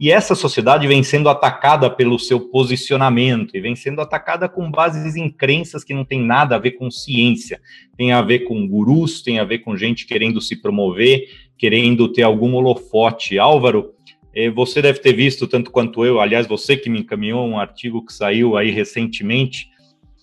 e 0.01 0.09
essa 0.09 0.33
sociedade 0.33 0.87
vem 0.87 1.03
sendo 1.03 1.29
atacada 1.29 1.87
pelo 1.87 2.17
seu 2.17 2.39
posicionamento 2.39 3.55
e 3.55 3.61
vem 3.61 3.75
sendo 3.75 4.01
atacada 4.01 4.49
com 4.49 4.71
bases 4.71 5.15
em 5.15 5.29
crenças 5.29 5.83
que 5.83 5.93
não 5.93 6.03
tem 6.03 6.19
nada 6.19 6.55
a 6.55 6.57
ver 6.57 6.71
com 6.71 6.89
ciência, 6.89 7.61
tem 7.95 8.11
a 8.11 8.19
ver 8.19 8.39
com 8.39 8.67
gurus, 8.67 9.21
tem 9.21 9.37
a 9.37 9.43
ver 9.43 9.59
com 9.59 9.77
gente 9.77 10.07
querendo 10.07 10.41
se 10.41 10.59
promover, 10.59 11.27
querendo 11.55 12.11
ter 12.11 12.23
algum 12.23 12.55
holofote. 12.55 13.37
Álvaro, 13.37 13.91
eh, 14.33 14.49
você 14.49 14.81
deve 14.81 14.97
ter 14.97 15.13
visto 15.13 15.47
tanto 15.47 15.69
quanto 15.69 16.03
eu, 16.03 16.19
aliás, 16.19 16.47
você 16.47 16.75
que 16.75 16.89
me 16.89 17.01
encaminhou 17.01 17.47
um 17.47 17.59
artigo 17.59 18.03
que 18.03 18.11
saiu 18.11 18.57
aí 18.57 18.71
recentemente, 18.71 19.69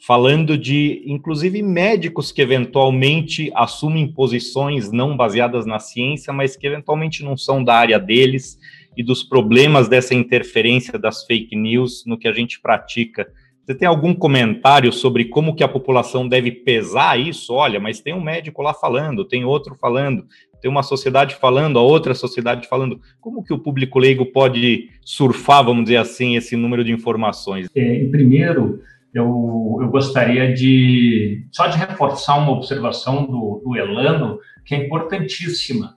falando 0.05 0.59
de, 0.59 1.05
inclusive, 1.07 1.63
médicos 1.63 2.33
que 2.33 2.43
eventualmente 2.43 3.49
assumem 3.55 4.13
posições 4.13 4.91
não 4.91 5.17
baseadas 5.17 5.65
na 5.67 5.79
ciência, 5.79 6.33
mas 6.33 6.57
que 6.57 6.67
eventualmente 6.67 7.23
não 7.23 7.37
são 7.37 7.63
da 7.63 7.77
área 7.77 8.01
deles 8.01 8.59
e 8.99 9.03
dos 9.05 9.23
problemas 9.23 9.89
dessa 9.89 10.13
interferência 10.13 10.99
das 10.99 11.25
fake 11.25 11.55
news 11.55 12.03
no 12.05 12.19
que 12.19 12.27
a 12.27 12.33
gente 12.33 12.61
pratica. 12.61 13.29
Você 13.65 13.73
tem 13.73 13.87
algum 13.87 14.13
comentário 14.13 14.93
sobre 14.93 15.27
como 15.27 15.55
que 15.55 15.63
a 15.63 15.69
população 15.69 16.27
deve 16.27 16.51
pesar 16.51 17.17
isso? 17.17 17.55
Olha, 17.55 17.79
mas 17.79 18.01
tem 18.01 18.13
um 18.13 18.21
médico 18.21 18.61
lá 18.61 18.75
falando, 18.75 19.25
tem 19.25 19.45
outro 19.45 19.77
falando, 19.81 20.27
tem 20.61 20.69
uma 20.69 20.83
sociedade 20.83 21.37
falando, 21.37 21.79
a 21.79 21.83
outra 21.83 22.13
sociedade 22.13 22.67
falando. 22.67 23.01
Como 23.21 23.45
que 23.45 23.53
o 23.53 23.59
público 23.61 24.01
leigo 24.01 24.27
pode 24.27 24.89
surfar, 25.05 25.65
vamos 25.65 25.85
dizer 25.85 25.99
assim, 25.99 26.35
esse 26.35 26.57
número 26.57 26.83
de 26.83 26.91
informações? 26.91 27.69
É, 27.77 28.05
primeiro, 28.07 28.81
eu, 29.15 29.79
eu 29.81 29.89
gostaria 29.91 30.53
de 30.53 31.47
só 31.53 31.69
de 31.69 31.79
reforçar 31.79 32.37
uma 32.37 32.51
observação 32.51 33.27
do, 33.27 33.63
do 33.65 33.77
Elano, 33.77 34.41
que 34.65 34.75
é 34.75 34.85
importantíssima. 34.85 35.95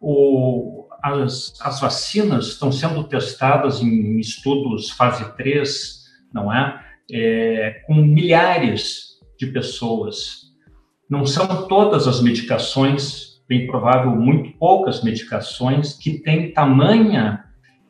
O, 0.00 0.79
as, 1.02 1.54
as 1.60 1.80
vacinas 1.80 2.48
estão 2.48 2.70
sendo 2.70 3.04
testadas 3.04 3.80
em 3.80 4.18
estudos 4.18 4.90
fase 4.90 5.24
3, 5.36 6.04
não 6.32 6.52
é? 6.52 6.80
é? 7.10 7.82
Com 7.86 7.94
milhares 7.94 9.18
de 9.38 9.46
pessoas. 9.46 10.50
Não 11.08 11.26
são 11.26 11.66
todas 11.66 12.06
as 12.06 12.22
medicações, 12.22 13.42
bem 13.48 13.66
provável, 13.66 14.12
muito 14.12 14.56
poucas 14.58 15.02
medicações 15.02 15.94
que 15.94 16.20
têm 16.20 16.52
tamanha 16.52 17.44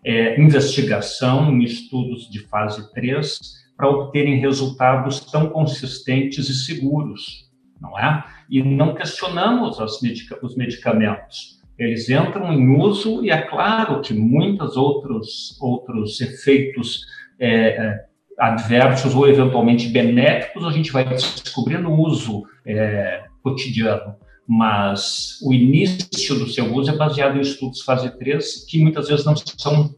é, 0.05 0.40
investigação 0.40 1.52
em 1.52 1.62
estudos 1.62 2.31
de 2.31 2.40
fase 2.49 2.90
3 2.95 3.38
para 3.76 3.88
obterem 3.88 4.40
resultados 4.40 5.21
tão 5.21 5.50
consistentes 5.50 6.49
e 6.49 6.55
seguros, 6.55 7.50
não 7.81 7.99
é? 7.99 8.25
E 8.49 8.62
não 8.62 8.95
questionamos 8.95 9.79
medica 10.02 10.38
os 10.43 10.57
medicamentos 10.57 11.60
eles 11.80 12.10
entram 12.10 12.52
em 12.52 12.76
uso 12.76 13.25
e 13.25 13.30
é 13.30 13.40
claro 13.40 14.02
que 14.02 14.12
muitos 14.12 14.76
outros, 14.76 15.58
outros 15.58 16.20
efeitos 16.20 17.06
é, 17.38 17.70
é, 17.70 18.04
adversos 18.38 19.14
ou 19.14 19.26
eventualmente 19.26 19.88
benéficos 19.88 20.66
a 20.66 20.70
gente 20.70 20.92
vai 20.92 21.06
descobrir 21.06 21.78
no 21.78 21.94
uso 21.99 22.42
é, 22.66 23.22
cotidiano, 23.42 24.14
mas 24.46 25.38
o 25.42 25.54
início 25.54 26.34
do 26.34 26.46
seu 26.50 26.70
uso 26.75 26.90
é 26.90 26.96
baseado 26.96 27.38
em 27.38 27.40
estudos 27.40 27.80
fase 27.80 28.10
3 28.18 28.66
que 28.68 28.78
muitas 28.78 29.08
vezes 29.08 29.25
não 29.25 29.34
são 29.34 29.94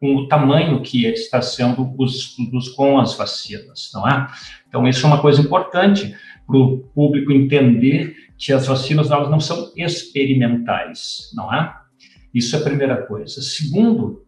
com 0.00 0.16
o 0.16 0.28
tamanho 0.28 0.80
que 0.80 1.06
está 1.06 1.42
sendo 1.42 1.94
os 1.98 2.16
estudos 2.16 2.70
com 2.70 2.98
as 2.98 3.14
vacinas, 3.14 3.90
não 3.92 4.08
é? 4.08 4.26
Então, 4.68 4.86
isso 4.86 5.04
é 5.04 5.08
uma 5.08 5.20
coisa 5.20 5.40
importante 5.40 6.14
para 6.46 6.56
o 6.56 6.78
público 6.94 7.32
entender 7.32 8.14
que 8.38 8.52
as 8.52 8.66
vacinas 8.66 9.10
elas 9.10 9.30
não 9.30 9.40
são 9.40 9.72
experimentais, 9.76 11.32
não 11.34 11.52
é? 11.52 11.74
Isso 12.34 12.54
é 12.54 12.58
a 12.58 12.62
primeira 12.62 13.02
coisa. 13.02 13.40
Segundo, 13.40 14.24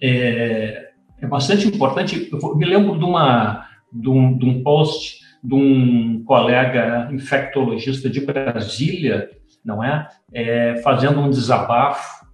é, 0.00 0.90
é 1.20 1.26
bastante 1.26 1.66
importante. 1.66 2.28
Eu 2.30 2.56
me 2.56 2.64
lembro 2.64 2.98
de, 2.98 3.04
uma, 3.04 3.66
de, 3.92 4.08
um, 4.08 4.38
de 4.38 4.44
um 4.44 4.62
post 4.62 5.20
de 5.42 5.54
um 5.54 6.22
colega 6.24 7.08
infectologista 7.12 8.08
de 8.08 8.20
Brasília, 8.20 9.28
não 9.64 9.82
é? 9.82 10.08
é 10.32 10.76
fazendo 10.84 11.20
um 11.20 11.30
desabafo 11.30 12.24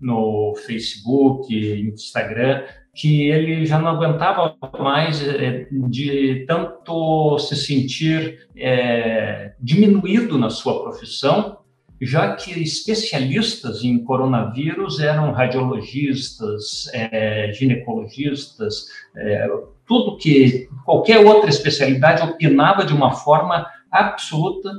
no 0.00 0.54
Facebook, 0.66 1.52
Instagram, 1.54 2.62
que 2.98 3.30
ele 3.30 3.64
já 3.64 3.78
não 3.78 3.92
aguentava 3.92 4.56
mais 4.80 5.26
é, 5.26 5.68
de 5.70 6.44
tanto 6.48 7.38
se 7.38 7.54
sentir 7.54 8.48
é, 8.56 9.52
diminuído 9.60 10.36
na 10.36 10.50
sua 10.50 10.82
profissão, 10.82 11.58
já 12.00 12.34
que 12.34 12.60
especialistas 12.60 13.84
em 13.84 14.02
coronavírus 14.02 14.98
eram 14.98 15.30
radiologistas, 15.30 16.90
é, 16.92 17.52
ginecologistas, 17.52 18.86
é, 19.16 19.48
tudo 19.86 20.16
que 20.16 20.68
qualquer 20.84 21.24
outra 21.24 21.50
especialidade 21.50 22.22
opinava 22.22 22.84
de 22.84 22.92
uma 22.92 23.12
forma 23.12 23.64
absoluta 23.92 24.70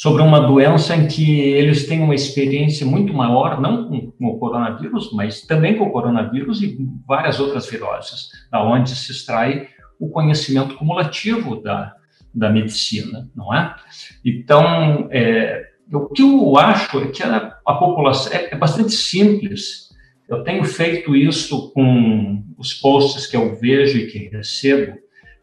sobre 0.00 0.22
uma 0.22 0.40
doença 0.40 0.96
em 0.96 1.06
que 1.06 1.38
eles 1.38 1.86
têm 1.86 2.00
uma 2.00 2.14
experiência 2.14 2.86
muito 2.86 3.12
maior, 3.12 3.60
não 3.60 3.86
com, 3.86 4.10
com, 4.12 4.26
o 4.28 4.38
coronavírus, 4.38 5.12
mas 5.12 5.42
também 5.42 5.76
com 5.76 5.84
o 5.84 5.92
coronavírus 5.92 6.62
e 6.62 6.78
várias 7.06 7.38
outras 7.38 7.68
viroses, 7.68 8.30
da 8.50 8.64
onde 8.64 8.96
se 8.96 9.12
extrai 9.12 9.68
o 9.98 10.08
conhecimento 10.08 10.74
cumulativo 10.76 11.60
da, 11.60 11.94
da 12.34 12.48
medicina, 12.48 13.28
não 13.36 13.52
é? 13.54 13.76
Então, 14.24 15.06
é, 15.10 15.66
o 15.92 16.08
que 16.08 16.22
eu 16.22 16.56
acho 16.56 16.98
é 17.00 17.08
que 17.08 17.22
a, 17.22 17.58
a 17.66 17.74
população 17.74 18.32
é, 18.32 18.54
é 18.54 18.56
bastante 18.56 18.92
simples. 18.92 19.90
Eu 20.26 20.42
tenho 20.42 20.64
feito 20.64 21.14
isso 21.14 21.74
com 21.74 22.42
os 22.56 22.72
posts 22.72 23.26
que 23.26 23.36
eu 23.36 23.54
vejo 23.54 23.98
e 23.98 24.06
que 24.06 24.34
recebo, 24.34 24.96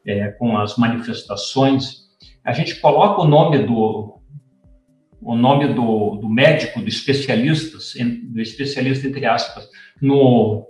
é, 0.03 0.29
com 0.29 0.57
as 0.57 0.77
manifestações. 0.77 2.07
A 2.43 2.53
gente 2.53 2.79
coloca 2.81 3.21
o 3.21 3.27
nome 3.27 3.59
do, 3.59 4.16
o 5.21 5.35
nome 5.35 5.73
do, 5.73 6.15
do 6.17 6.29
médico, 6.29 6.79
do 6.79 6.87
especialista, 6.87 7.77
do 8.23 8.41
especialista 8.41 9.07
entre 9.07 9.25
aspas, 9.25 9.67
no, 10.01 10.67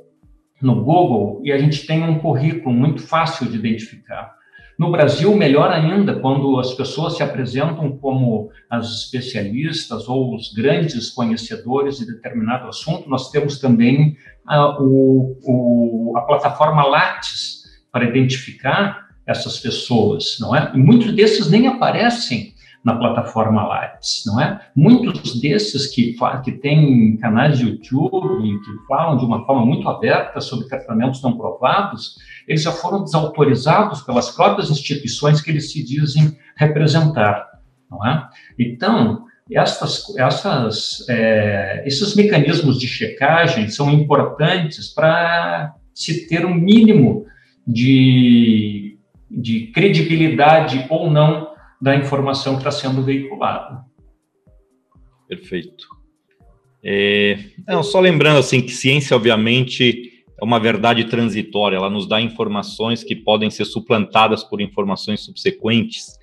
no 0.62 0.84
Google, 0.84 1.42
e 1.44 1.52
a 1.52 1.58
gente 1.58 1.86
tem 1.86 2.04
um 2.04 2.20
currículo 2.20 2.74
muito 2.74 3.02
fácil 3.02 3.48
de 3.48 3.58
identificar. 3.58 4.36
No 4.78 4.92
Brasil, 4.92 5.36
melhor 5.36 5.72
ainda, 5.72 6.20
quando 6.20 6.60
as 6.60 6.74
pessoas 6.76 7.18
se 7.18 7.24
apresentam 7.24 7.98
como 7.98 8.52
as 8.70 8.88
especialistas 9.06 10.08
ou 10.08 10.36
os 10.36 10.54
grandes 10.54 11.10
conhecedores 11.10 11.98
de 11.98 12.06
determinado 12.06 12.68
assunto, 12.68 13.10
nós 13.10 13.32
temos 13.32 13.60
também 13.60 14.16
a, 14.46 14.80
o, 14.80 15.36
o, 15.44 16.14
a 16.16 16.22
plataforma 16.22 16.86
Lattes 16.86 17.64
para 17.92 18.06
identificar 18.06 19.08
essas 19.26 19.60
pessoas, 19.60 20.38
não 20.40 20.56
é? 20.56 20.72
E 20.76 20.78
muitos 20.78 21.12
desses 21.12 21.50
nem 21.50 21.68
aparecem 21.68 22.54
na 22.88 22.96
plataforma 22.96 23.68
Lattes, 23.68 24.24
não 24.26 24.40
é? 24.40 24.62
Muitos 24.74 25.42
desses 25.42 25.88
que, 25.88 26.16
que 26.42 26.52
têm 26.54 27.18
canais 27.18 27.58
de 27.58 27.66
YouTube, 27.66 28.62
que 28.64 28.88
falam 28.88 29.18
de 29.18 29.26
uma 29.26 29.46
forma 29.46 29.66
muito 29.66 29.90
aberta 29.90 30.40
sobre 30.40 30.70
tratamentos 30.70 31.22
não 31.22 31.38
provados, 31.38 32.16
eles 32.48 32.64
já 32.64 32.72
foram 32.72 33.04
desautorizados 33.04 34.00
pelas 34.04 34.30
próprias 34.34 34.72
instituições 34.72 35.42
que 35.42 35.52
eles 35.52 35.70
se 35.70 35.84
dizem 35.84 36.38
representar, 36.56 37.46
não 37.92 38.06
é? 38.08 38.26
Então, 38.58 39.26
essas, 39.52 40.18
essas, 40.18 41.06
é, 41.10 41.84
esses 41.86 42.16
mecanismos 42.16 42.80
de 42.80 42.88
checagem 42.88 43.68
são 43.68 43.92
importantes 43.92 44.94
para 44.94 45.76
se 45.94 46.26
ter 46.30 46.46
um 46.46 46.56
mínimo 46.56 47.26
de, 47.68 48.98
de 49.30 49.68
credibilidade 49.74 50.86
ou 50.90 51.12
não 51.12 51.47
da 51.82 51.96
informação 51.96 52.54
que 52.54 52.60
está 52.60 52.72
sendo 52.72 53.04
veiculada. 53.04 53.86
Perfeito. 55.28 55.88
É, 56.84 57.38
não, 57.68 57.84
só 57.84 58.00
lembrando 58.00 58.40
assim 58.40 58.62
que 58.62 58.72
ciência, 58.72 59.16
obviamente, 59.16 60.24
é 60.40 60.46
uma 60.46 60.60
verdade 60.60 61.06
transitória, 61.06 61.76
ela 61.76 61.90
nos 61.90 62.08
dá 62.08 62.22
informações 62.22 63.04
que 63.04 63.16
podem 63.16 63.50
ser 63.50 63.66
suplantadas 63.66 64.44
por 64.44 64.62
informações 64.62 65.22
subsequentes. 65.22 66.18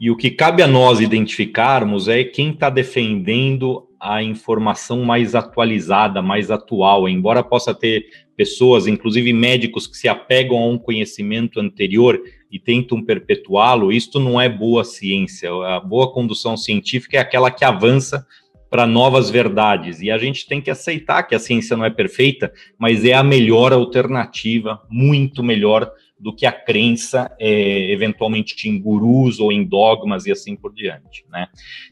E 0.00 0.10
o 0.10 0.16
que 0.16 0.30
cabe 0.30 0.62
a 0.62 0.68
nós 0.68 1.00
identificarmos 1.00 2.06
é 2.06 2.22
quem 2.22 2.50
está 2.50 2.70
defendendo 2.70 3.88
a 4.00 4.22
informação 4.22 5.02
mais 5.04 5.34
atualizada, 5.34 6.22
mais 6.22 6.50
atual, 6.50 7.08
embora 7.08 7.42
possa 7.42 7.74
ter 7.74 8.06
pessoas, 8.36 8.86
inclusive 8.86 9.32
médicos, 9.32 9.88
que 9.88 9.96
se 9.96 10.06
apegam 10.06 10.58
a 10.58 10.68
um 10.68 10.78
conhecimento 10.78 11.58
anterior 11.58 12.20
e 12.50 12.58
tentam 12.58 13.02
perpetuá-lo, 13.02 13.92
isto 13.92 14.18
não 14.18 14.40
é 14.40 14.48
boa 14.48 14.84
ciência. 14.84 15.50
A 15.50 15.80
boa 15.80 16.12
condução 16.12 16.56
científica 16.56 17.16
é 17.16 17.20
aquela 17.20 17.50
que 17.50 17.64
avança 17.64 18.26
para 18.70 18.86
novas 18.86 19.30
verdades. 19.30 20.00
E 20.00 20.10
a 20.10 20.18
gente 20.18 20.46
tem 20.46 20.60
que 20.60 20.70
aceitar 20.70 21.22
que 21.22 21.34
a 21.34 21.38
ciência 21.38 21.76
não 21.76 21.84
é 21.84 21.90
perfeita, 21.90 22.52
mas 22.78 23.04
é 23.04 23.14
a 23.14 23.22
melhor 23.22 23.72
alternativa, 23.72 24.80
muito 24.90 25.42
melhor 25.42 25.90
do 26.18 26.34
que 26.34 26.44
a 26.44 26.52
crença, 26.52 27.30
é, 27.38 27.92
eventualmente 27.92 28.68
em 28.68 28.80
gurus 28.80 29.38
ou 29.38 29.52
em 29.52 29.64
dogmas 29.64 30.26
e 30.26 30.32
assim 30.32 30.56
por 30.56 30.74
diante. 30.74 31.24
Né? 31.30 31.46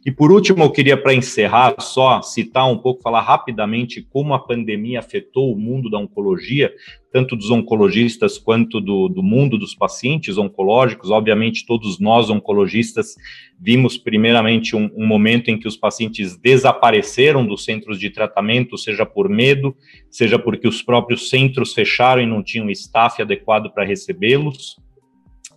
E 0.05 0.11
por 0.11 0.33
último, 0.33 0.65
eu 0.65 0.71
queria, 0.71 0.97
para 0.97 1.15
encerrar, 1.15 1.77
só 1.81 2.21
citar 2.23 2.69
um 2.69 2.77
pouco, 2.77 3.03
falar 3.03 3.21
rapidamente 3.21 4.03
como 4.03 4.35
a 4.35 4.39
pandemia 4.39 4.99
afetou 4.99 5.53
o 5.53 5.59
mundo 5.59 5.89
da 5.89 5.99
oncologia, 5.99 6.75
tanto 7.17 7.35
dos 7.35 7.51
oncologistas 7.51 8.37
quanto 8.37 8.79
do, 8.79 9.09
do 9.09 9.23
mundo 9.23 9.57
dos 9.57 9.75
pacientes 9.75 10.37
oncológicos. 10.37 11.11
Obviamente, 11.11 11.65
todos 11.65 11.99
nós 11.99 12.29
oncologistas 12.29 13.15
vimos 13.59 13.97
primeiramente 13.97 14.77
um, 14.77 14.91
um, 14.95 15.07
momento 15.07 15.49
em 15.49 15.59
que 15.59 15.67
os 15.67 15.79
pacientes 15.79 16.37
desapareceram 16.37 17.47
dos 17.47 17.65
centros 17.65 17.99
de 17.99 18.11
tratamento, 18.11 18.77
seja 18.77 19.07
por 19.07 19.31
medo, 19.31 19.75
seja 20.11 20.39
porque 20.39 20.69
os 20.69 20.83
próprios 20.83 21.31
centros 21.31 21.73
fecharam 21.73 22.21
e 22.21 22.27
não 22.27 22.43
tinham 22.43 22.69
staff 22.69 23.23
adequado 23.23 23.73
para 23.73 23.87
recebê-los. 23.87 24.77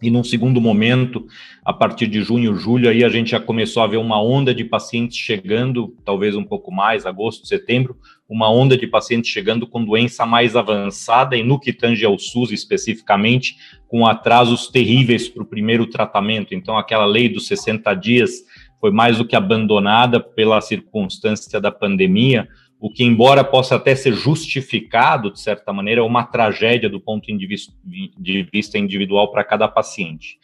E 0.01 0.09
num 0.09 0.23
segundo 0.23 0.61
momento, 0.61 1.27
a 1.65 1.73
partir 1.73 2.07
de 2.07 2.21
junho, 2.21 2.55
julho, 2.55 2.89
aí 2.89 3.03
a 3.03 3.09
gente 3.09 3.31
já 3.31 3.39
começou 3.41 3.83
a 3.83 3.87
ver 3.87 3.97
uma 3.97 4.23
onda 4.23 4.55
de 4.55 4.63
pacientes 4.63 5.17
chegando, 5.17 5.93
talvez 6.05 6.37
um 6.37 6.43
pouco 6.45 6.71
mais, 6.71 7.05
agosto, 7.05 7.45
setembro, 7.45 7.97
uma 8.29 8.51
onda 8.51 8.77
de 8.77 8.85
pacientes 8.85 9.31
chegando 9.31 9.65
com 9.65 9.83
doença 9.83 10.25
mais 10.25 10.55
avançada 10.55 11.35
e 11.35 11.43
no 11.43 11.59
que 11.59 11.73
tange 11.73 12.05
ao 12.05 12.19
SUS 12.19 12.51
especificamente, 12.51 13.55
com 13.87 14.05
atrasos 14.05 14.67
terríveis 14.67 15.27
para 15.27 15.41
o 15.41 15.47
primeiro 15.47 15.87
tratamento. 15.87 16.53
Então, 16.53 16.77
aquela 16.77 17.05
lei 17.05 17.27
dos 17.27 17.47
60 17.47 17.91
dias 17.95 18.43
foi 18.79 18.91
mais 18.91 19.17
do 19.17 19.25
que 19.25 19.35
abandonada 19.35 20.19
pela 20.19 20.61
circunstância 20.61 21.59
da 21.59 21.71
pandemia, 21.71 22.47
o 22.79 22.89
que, 22.89 23.03
embora 23.03 23.43
possa 23.43 23.75
até 23.75 23.93
ser 23.93 24.13
justificado, 24.13 25.33
de 25.33 25.41
certa 25.41 25.73
maneira, 25.73 25.99
é 25.99 26.03
uma 26.03 26.23
tragédia 26.23 26.87
do 26.87 27.01
ponto 27.01 27.25
de 27.25 28.47
vista 28.53 28.77
individual 28.77 29.31
para 29.31 29.43
cada 29.43 29.67
paciente. 29.67 30.37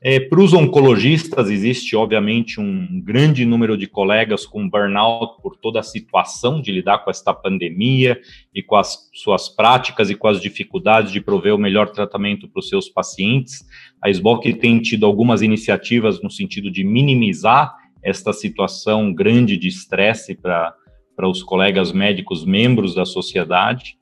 É, 0.00 0.20
para 0.20 0.40
os 0.40 0.52
oncologistas, 0.52 1.50
existe, 1.50 1.96
obviamente, 1.96 2.60
um 2.60 3.00
grande 3.00 3.44
número 3.44 3.76
de 3.76 3.86
colegas 3.86 4.46
com 4.46 4.68
burnout 4.68 5.42
por 5.42 5.56
toda 5.56 5.80
a 5.80 5.82
situação 5.82 6.60
de 6.60 6.70
lidar 6.70 6.98
com 6.98 7.10
esta 7.10 7.34
pandemia 7.34 8.20
e 8.54 8.62
com 8.62 8.76
as 8.76 9.10
suas 9.12 9.48
práticas 9.48 10.08
e 10.08 10.14
com 10.14 10.28
as 10.28 10.40
dificuldades 10.40 11.10
de 11.10 11.20
prover 11.20 11.54
o 11.54 11.58
melhor 11.58 11.90
tratamento 11.90 12.48
para 12.48 12.60
os 12.60 12.68
seus 12.68 12.88
pacientes. 12.88 13.64
A 14.00 14.08
SBOC 14.08 14.54
tem 14.54 14.80
tido 14.80 15.04
algumas 15.04 15.42
iniciativas 15.42 16.22
no 16.22 16.30
sentido 16.30 16.70
de 16.70 16.84
minimizar 16.84 17.74
esta 18.02 18.32
situação 18.32 19.12
grande 19.12 19.56
de 19.56 19.66
estresse 19.66 20.34
para 20.36 20.74
para 21.18 21.28
os 21.28 21.42
colegas 21.42 21.90
médicos 21.90 22.44
membros 22.44 22.94
da 22.94 23.04
sociedade. 23.04 23.98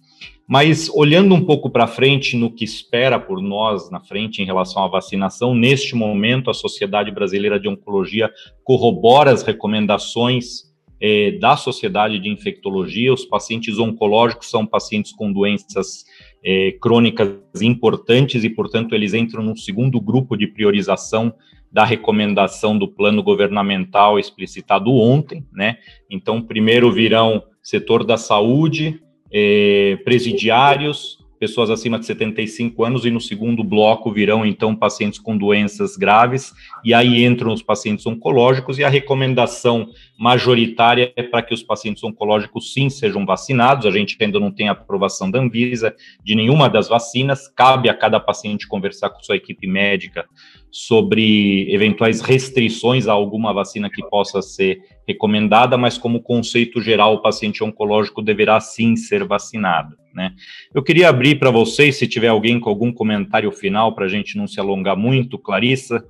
Mas 0.48 0.88
olhando 0.94 1.34
um 1.34 1.44
pouco 1.44 1.68
para 1.68 1.88
frente 1.88 2.36
no 2.36 2.50
que 2.50 2.64
espera 2.64 3.18
por 3.18 3.42
nós 3.42 3.90
na 3.90 4.00
frente 4.00 4.40
em 4.40 4.44
relação 4.44 4.84
à 4.84 4.88
vacinação, 4.88 5.54
neste 5.54 5.96
momento 5.96 6.50
a 6.50 6.54
Sociedade 6.54 7.10
Brasileira 7.10 7.58
de 7.58 7.68
Oncologia 7.68 8.30
corrobora 8.62 9.32
as 9.32 9.42
recomendações 9.42 10.66
eh, 11.00 11.32
da 11.32 11.56
Sociedade 11.56 12.20
de 12.20 12.28
Infectologia. 12.28 13.12
Os 13.12 13.24
pacientes 13.24 13.78
oncológicos 13.78 14.48
são 14.48 14.64
pacientes 14.64 15.12
com 15.12 15.32
doenças 15.32 16.04
eh, 16.44 16.76
crônicas 16.80 17.60
importantes 17.60 18.44
e, 18.44 18.50
portanto, 18.50 18.94
eles 18.94 19.14
entram 19.14 19.42
no 19.42 19.56
segundo 19.56 20.00
grupo 20.00 20.36
de 20.36 20.46
priorização 20.46 21.34
da 21.72 21.84
recomendação 21.84 22.78
do 22.78 22.88
plano 22.88 23.22
governamental 23.22 24.18
explicitado 24.18 24.92
ontem, 24.92 25.44
né? 25.52 25.76
Então, 26.08 26.40
primeiro 26.40 26.90
virão 26.92 27.42
setor 27.60 28.04
da 28.04 28.16
saúde, 28.16 29.00
eh, 29.32 29.98
presidiários, 30.04 31.18
pessoas 31.38 31.70
acima 31.70 31.98
de 31.98 32.06
75 32.06 32.84
anos, 32.84 33.04
e 33.04 33.10
no 33.10 33.20
segundo 33.20 33.62
bloco 33.62 34.12
virão, 34.12 34.44
então, 34.44 34.74
pacientes 34.74 35.18
com 35.18 35.36
doenças 35.36 35.96
graves, 35.96 36.52
e 36.84 36.94
aí 36.94 37.24
entram 37.24 37.52
os 37.52 37.62
pacientes 37.62 38.06
oncológicos, 38.06 38.78
e 38.78 38.84
a 38.84 38.88
recomendação 38.88 39.90
majoritária 40.18 41.12
é 41.16 41.22
para 41.22 41.42
que 41.42 41.52
os 41.52 41.62
pacientes 41.62 42.02
oncológicos, 42.02 42.72
sim, 42.72 42.88
sejam 42.88 43.24
vacinados, 43.26 43.86
a 43.86 43.90
gente 43.90 44.16
ainda 44.20 44.40
não 44.40 44.50
tem 44.50 44.68
aprovação 44.68 45.30
da 45.30 45.38
Anvisa 45.38 45.94
de 46.24 46.34
nenhuma 46.34 46.68
das 46.68 46.88
vacinas, 46.88 47.48
cabe 47.48 47.88
a 47.88 47.94
cada 47.94 48.18
paciente 48.18 48.66
conversar 48.66 49.10
com 49.10 49.22
sua 49.22 49.36
equipe 49.36 49.66
médica 49.66 50.26
sobre 50.70 51.72
eventuais 51.72 52.20
restrições 52.20 53.08
a 53.08 53.12
alguma 53.12 53.52
vacina 53.52 53.88
que 53.88 54.06
possa 54.08 54.42
ser 54.42 54.80
recomendada, 55.06 55.76
mas 55.78 55.96
como 55.96 56.22
conceito 56.22 56.80
geral, 56.80 57.14
o 57.14 57.22
paciente 57.22 57.64
oncológico 57.64 58.20
deverá 58.20 58.60
sim 58.60 58.96
ser 58.96 59.24
vacinado. 59.24 59.96
Né? 60.14 60.32
Eu 60.74 60.82
queria 60.82 61.08
abrir 61.08 61.38
para 61.38 61.50
vocês, 61.50 61.96
se 61.96 62.06
tiver 62.06 62.28
alguém 62.28 62.58
com 62.58 62.68
algum 62.68 62.92
comentário 62.92 63.52
final, 63.52 63.94
para 63.94 64.06
a 64.06 64.08
gente 64.08 64.36
não 64.36 64.46
se 64.46 64.58
alongar 64.58 64.96
muito, 64.96 65.38
Clarissa, 65.38 66.04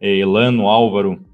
Elano, 0.00 0.66
Álvaro. 0.66 1.33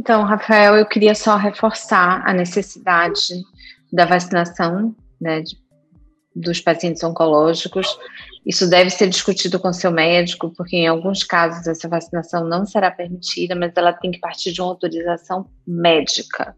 Então, 0.00 0.24
Rafael, 0.24 0.76
eu 0.76 0.86
queria 0.86 1.14
só 1.14 1.36
reforçar 1.36 2.26
a 2.26 2.32
necessidade 2.32 3.44
da 3.92 4.06
vacinação 4.06 4.96
né, 5.20 5.42
de, 5.42 5.58
dos 6.34 6.58
pacientes 6.58 7.04
oncológicos. 7.04 7.86
Isso 8.46 8.66
deve 8.70 8.88
ser 8.88 9.10
discutido 9.10 9.60
com 9.60 9.70
seu 9.74 9.90
médico, 9.90 10.54
porque 10.56 10.78
em 10.78 10.86
alguns 10.86 11.22
casos 11.22 11.66
essa 11.66 11.86
vacinação 11.86 12.48
não 12.48 12.64
será 12.64 12.90
permitida, 12.90 13.54
mas 13.54 13.72
ela 13.76 13.92
tem 13.92 14.10
que 14.10 14.18
partir 14.18 14.52
de 14.52 14.62
uma 14.62 14.70
autorização 14.70 15.46
médica, 15.66 16.56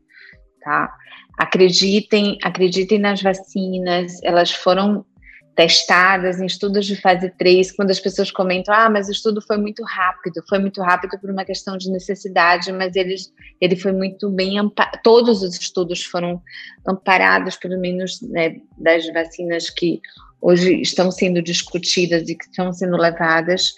tá? 0.62 0.94
Acreditem, 1.36 2.38
acreditem 2.44 3.00
nas 3.00 3.20
vacinas, 3.20 4.22
elas 4.22 4.52
foram 4.52 5.04
testadas 5.54 6.40
em 6.40 6.46
estudos 6.46 6.86
de 6.86 6.96
fase 6.96 7.30
3, 7.30 7.72
quando 7.72 7.90
as 7.90 8.00
pessoas 8.00 8.30
comentam, 8.30 8.74
ah, 8.74 8.88
mas 8.88 9.08
o 9.08 9.12
estudo 9.12 9.40
foi 9.42 9.58
muito 9.58 9.82
rápido, 9.84 10.42
foi 10.48 10.58
muito 10.58 10.80
rápido 10.80 11.18
por 11.20 11.30
uma 11.30 11.44
questão 11.44 11.76
de 11.76 11.90
necessidade, 11.90 12.72
mas 12.72 12.94
ele 12.96 13.76
foi 13.76 13.92
muito 13.92 14.30
bem, 14.30 14.56
todos 15.02 15.42
os 15.42 15.54
estudos 15.60 16.04
foram 16.04 16.40
amparados, 16.88 17.56
pelo 17.56 17.78
menos 17.78 18.20
né, 18.22 18.56
das 18.78 19.06
vacinas 19.12 19.68
que 19.68 20.00
hoje 20.40 20.80
estão 20.80 21.10
sendo 21.10 21.42
discutidas 21.42 22.28
e 22.28 22.34
que 22.34 22.44
estão 22.44 22.72
sendo 22.72 22.96
levadas 22.96 23.72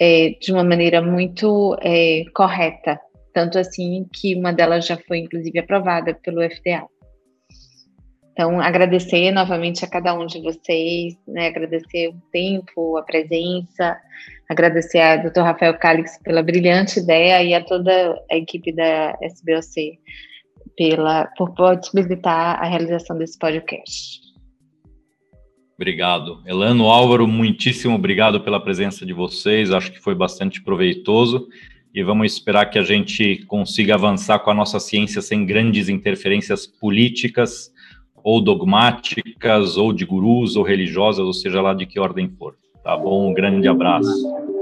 é, 0.00 0.30
de 0.40 0.52
uma 0.52 0.62
maneira 0.62 1.00
muito 1.00 1.76
é, 1.80 2.24
correta, 2.34 3.00
tanto 3.32 3.58
assim 3.58 4.06
que 4.12 4.34
uma 4.34 4.52
delas 4.52 4.86
já 4.86 4.96
foi, 4.96 5.18
inclusive, 5.18 5.58
aprovada 5.58 6.14
pelo 6.14 6.42
FDA. 6.42 6.86
Então, 8.34 8.60
agradecer 8.60 9.30
novamente 9.30 9.84
a 9.84 9.88
cada 9.88 10.12
um 10.12 10.26
de 10.26 10.42
vocês, 10.42 11.16
né, 11.26 11.46
agradecer 11.46 12.08
o 12.08 12.20
tempo, 12.32 12.96
a 12.96 13.02
presença, 13.02 13.96
agradecer 14.50 14.98
a 14.98 15.16
Dr. 15.16 15.42
Rafael 15.42 15.78
Calix 15.78 16.18
pela 16.20 16.42
brilhante 16.42 16.98
ideia 16.98 17.44
e 17.44 17.54
a 17.54 17.62
toda 17.62 18.20
a 18.28 18.36
equipe 18.36 18.74
da 18.74 19.16
SBOC 19.22 20.00
pela, 20.76 21.26
por 21.38 21.54
possibilitar 21.54 22.60
a 22.60 22.66
realização 22.66 23.16
desse 23.16 23.38
podcast. 23.38 24.20
Obrigado. 25.76 26.42
Elano, 26.44 26.86
Álvaro, 26.86 27.28
muitíssimo 27.28 27.94
obrigado 27.94 28.40
pela 28.40 28.60
presença 28.60 29.06
de 29.06 29.12
vocês, 29.12 29.70
acho 29.70 29.92
que 29.92 30.00
foi 30.00 30.14
bastante 30.16 30.60
proveitoso 30.60 31.46
e 31.94 32.02
vamos 32.02 32.32
esperar 32.32 32.66
que 32.66 32.80
a 32.80 32.82
gente 32.82 33.44
consiga 33.46 33.94
avançar 33.94 34.40
com 34.40 34.50
a 34.50 34.54
nossa 34.54 34.80
ciência 34.80 35.22
sem 35.22 35.46
grandes 35.46 35.88
interferências 35.88 36.66
políticas 36.66 37.72
ou 38.24 38.40
dogmáticas, 38.40 39.76
ou 39.76 39.92
de 39.92 40.06
gurus, 40.06 40.56
ou 40.56 40.64
religiosas, 40.64 41.26
ou 41.26 41.34
seja 41.34 41.60
lá 41.60 41.74
de 41.74 41.84
que 41.84 42.00
ordem 42.00 42.28
for. 42.38 42.54
Tá 42.82 42.96
bom? 42.96 43.30
Um 43.30 43.34
grande 43.34 43.68
abraço. 43.68 44.53